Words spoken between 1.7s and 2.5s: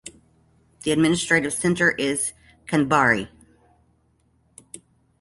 is